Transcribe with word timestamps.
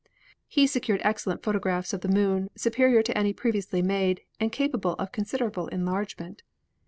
He 0.47 0.65
secured 0.65 1.01
excellent 1.03 1.43
photographs 1.43 1.93
of 1.93 2.01
the 2.01 2.07
Moon, 2.07 2.49
superior 2.57 3.03
to 3.03 3.15
any 3.15 3.33
previously 3.33 3.83
made, 3.83 4.21
and 4.39 4.51
capable 4.51 4.93
of 4.93 5.11
considerable 5.11 5.67
enlargement. 5.67 6.41